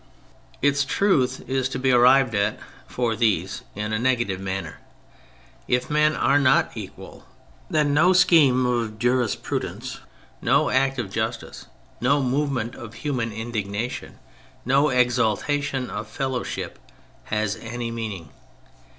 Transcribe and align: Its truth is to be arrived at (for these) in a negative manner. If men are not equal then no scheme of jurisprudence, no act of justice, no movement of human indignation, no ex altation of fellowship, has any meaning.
Its 0.63 0.83
truth 0.83 1.47
is 1.47 1.69
to 1.69 1.77
be 1.77 1.91
arrived 1.91 2.33
at 2.33 2.57
(for 2.87 3.15
these) 3.15 3.61
in 3.75 3.93
a 3.93 3.99
negative 3.99 4.39
manner. 4.39 4.79
If 5.67 5.91
men 5.91 6.15
are 6.15 6.39
not 6.39 6.71
equal 6.75 7.27
then 7.69 7.93
no 7.93 8.11
scheme 8.11 8.65
of 8.65 8.97
jurisprudence, 8.97 9.99
no 10.41 10.71
act 10.71 10.97
of 10.97 11.11
justice, 11.11 11.67
no 12.01 12.19
movement 12.19 12.73
of 12.73 12.95
human 13.05 13.31
indignation, 13.31 14.17
no 14.65 14.89
ex 14.89 15.19
altation 15.19 15.91
of 15.91 16.07
fellowship, 16.07 16.79
has 17.25 17.55
any 17.57 17.91
meaning. 17.91 18.29